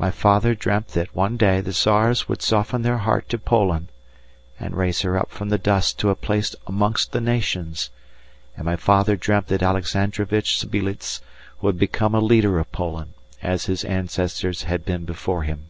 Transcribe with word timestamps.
My 0.00 0.10
father 0.10 0.56
dreamt 0.56 0.88
that 0.94 1.14
one 1.14 1.36
day 1.36 1.60
the 1.60 1.70
Tsars 1.70 2.28
would 2.28 2.42
soften 2.42 2.82
their 2.82 2.98
heart 2.98 3.28
to 3.28 3.38
Poland, 3.38 3.86
and 4.58 4.76
raise 4.76 5.02
her 5.02 5.16
up 5.16 5.30
from 5.30 5.48
the 5.48 5.58
dust 5.58 5.96
to 6.00 6.10
a 6.10 6.16
place 6.16 6.56
amongst 6.66 7.12
the 7.12 7.20
nations, 7.20 7.90
and 8.56 8.64
my 8.64 8.74
father 8.74 9.14
dreamt 9.14 9.46
that 9.46 9.62
Alexandrovitch 9.62 10.58
Sbeiliez 10.60 11.20
would 11.60 11.78
become 11.78 12.16
a 12.16 12.20
leader 12.20 12.58
of 12.58 12.72
Poland, 12.72 13.12
as 13.44 13.66
his 13.66 13.84
ancestors 13.84 14.64
had 14.64 14.84
been 14.84 15.04
before 15.04 15.44
him. 15.44 15.66